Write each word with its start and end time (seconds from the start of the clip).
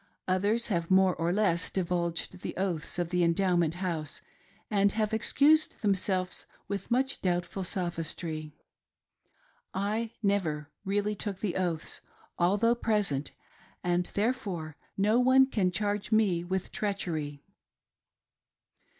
Others 0.27 0.69
have 0.69 0.89
more 0.89 1.15
or 1.15 1.31
less 1.31 1.69
divulged 1.69 2.39
the 2.41 2.57
oaths 2.57 2.97
of 2.97 3.11
the 3.11 3.23
Endowment 3.23 3.75
House, 3.75 4.21
and 4.71 4.93
have 4.93 5.13
excused 5.13 5.79
themselves 5.83 6.47
with 6.67 6.89
much 6.89 7.21
doubtful 7.21 7.63
sophistry. 7.63 8.51
I 9.75 10.13
NEVER 10.23 10.71
really 10.83 11.13
took 11.13 11.39
the 11.39 11.55
oaths, 11.55 12.01
although 12.39 12.73
present, 12.73 13.31
and 13.83 14.07
therefore 14.15 14.75
no 14.97 15.19
one 15.19 15.45
can 15.45 15.69
charge 15.69 16.11
me 16.11 16.43
with 16.43 16.71
treachery. 16.71 17.43